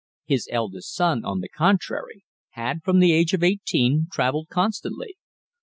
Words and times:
His 0.25 0.49
eldest 0.51 0.95
son, 0.95 1.23
on 1.23 1.41
the 1.41 1.47
contrary, 1.47 2.25
had, 2.57 2.81
from 2.83 2.97
the 2.97 3.13
age 3.13 3.33
of 3.35 3.43
eighteen, 3.43 4.07
travelled 4.11 4.47
constantly. 4.49 5.15